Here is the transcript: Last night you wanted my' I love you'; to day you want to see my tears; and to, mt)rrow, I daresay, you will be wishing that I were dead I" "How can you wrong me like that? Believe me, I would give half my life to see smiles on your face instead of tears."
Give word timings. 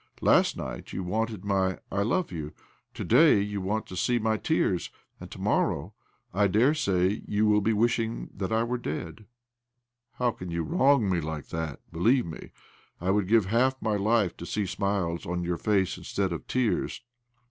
Last 0.21 0.57
night 0.57 0.93
you 0.93 1.03
wanted 1.03 1.45
my' 1.45 1.77
I 1.91 2.01
love 2.01 2.31
you'; 2.31 2.53
to 2.95 3.03
day 3.03 3.39
you 3.39 3.61
want 3.61 3.85
to 3.85 3.95
see 3.95 4.17
my 4.17 4.35
tears; 4.35 4.89
and 5.19 5.29
to, 5.29 5.37
mt)rrow, 5.37 5.91
I 6.33 6.47
daresay, 6.47 7.21
you 7.27 7.45
will 7.45 7.61
be 7.61 7.71
wishing 7.71 8.31
that 8.35 8.51
I 8.51 8.63
were 8.63 8.79
dead 8.79 9.17
I" 9.19 9.23
"How 10.17 10.31
can 10.31 10.49
you 10.49 10.63
wrong 10.63 11.07
me 11.07 11.21
like 11.21 11.49
that? 11.49 11.81
Believe 11.91 12.25
me, 12.25 12.49
I 12.99 13.11
would 13.11 13.27
give 13.27 13.45
half 13.45 13.79
my 13.79 13.95
life 13.95 14.35
to 14.37 14.45
see 14.47 14.65
smiles 14.65 15.27
on 15.27 15.43
your 15.43 15.57
face 15.57 15.99
instead 15.99 16.33
of 16.33 16.47
tears." 16.47 17.01